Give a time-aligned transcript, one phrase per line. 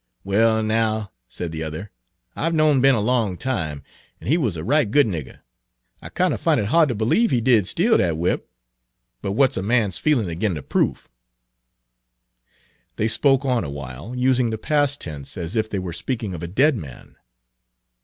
[0.23, 1.91] "Well, now," said the other,
[2.35, 3.83] "I've knowed Ben a long time,
[4.19, 5.41] an' he wuz a right good nigger.
[6.01, 8.49] I kinder found it hard ter b'lieve he did steal that whip.
[9.21, 11.07] But what 's a man's feelin's ag'in' the proof?"
[12.95, 16.47] They spoke on awhile, using the past tense as if they were speaking of a
[16.47, 17.15] dead man.